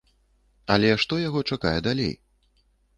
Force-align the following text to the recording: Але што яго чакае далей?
Але 0.77 0.89
што 1.05 1.21
яго 1.27 1.39
чакае 1.55 1.77
далей? 1.91 2.13